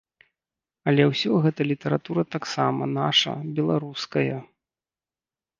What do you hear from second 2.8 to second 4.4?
нашая, беларуская.